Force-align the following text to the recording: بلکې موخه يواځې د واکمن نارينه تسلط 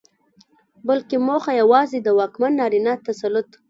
بلکې 0.87 1.15
موخه 1.27 1.51
يواځې 1.61 1.97
د 2.01 2.07
واکمن 2.17 2.51
نارينه 2.59 2.93
تسلط 3.05 3.49